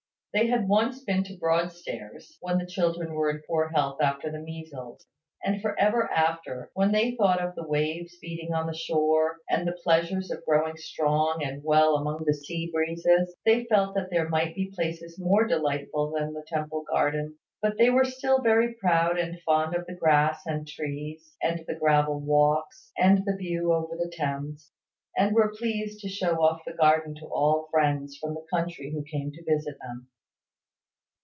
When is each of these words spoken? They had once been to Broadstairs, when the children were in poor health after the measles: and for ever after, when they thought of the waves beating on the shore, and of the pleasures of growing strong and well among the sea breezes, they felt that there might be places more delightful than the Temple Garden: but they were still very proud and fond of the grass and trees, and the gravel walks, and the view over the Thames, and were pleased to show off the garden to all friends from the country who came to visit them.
They 0.33 0.47
had 0.47 0.69
once 0.69 1.03
been 1.03 1.25
to 1.25 1.35
Broadstairs, 1.35 2.37
when 2.39 2.57
the 2.57 2.65
children 2.65 3.15
were 3.15 3.29
in 3.29 3.41
poor 3.45 3.67
health 3.67 4.01
after 4.01 4.31
the 4.31 4.39
measles: 4.39 5.05
and 5.43 5.61
for 5.61 5.77
ever 5.77 6.09
after, 6.09 6.71
when 6.73 6.93
they 6.93 7.17
thought 7.17 7.41
of 7.41 7.53
the 7.55 7.67
waves 7.67 8.17
beating 8.21 8.53
on 8.53 8.65
the 8.65 8.73
shore, 8.73 9.39
and 9.49 9.67
of 9.67 9.75
the 9.75 9.81
pleasures 9.83 10.31
of 10.31 10.45
growing 10.45 10.77
strong 10.77 11.43
and 11.43 11.61
well 11.65 11.97
among 11.97 12.23
the 12.23 12.33
sea 12.33 12.71
breezes, 12.73 13.35
they 13.43 13.65
felt 13.65 13.93
that 13.95 14.09
there 14.09 14.29
might 14.29 14.55
be 14.55 14.71
places 14.73 15.19
more 15.19 15.45
delightful 15.45 16.11
than 16.17 16.31
the 16.31 16.45
Temple 16.47 16.85
Garden: 16.89 17.35
but 17.61 17.77
they 17.77 17.89
were 17.89 18.05
still 18.05 18.39
very 18.39 18.73
proud 18.75 19.19
and 19.19 19.41
fond 19.41 19.75
of 19.75 19.85
the 19.85 19.95
grass 19.97 20.43
and 20.45 20.65
trees, 20.65 21.35
and 21.43 21.65
the 21.67 21.75
gravel 21.75 22.21
walks, 22.21 22.93
and 22.97 23.21
the 23.25 23.35
view 23.35 23.73
over 23.73 23.97
the 23.97 24.09
Thames, 24.17 24.71
and 25.17 25.35
were 25.35 25.53
pleased 25.57 25.99
to 25.99 26.07
show 26.07 26.41
off 26.41 26.61
the 26.65 26.71
garden 26.71 27.15
to 27.15 27.25
all 27.25 27.67
friends 27.69 28.15
from 28.15 28.33
the 28.33 28.45
country 28.49 28.93
who 28.93 29.03
came 29.03 29.33
to 29.33 29.43
visit 29.43 29.77
them. 29.81 30.07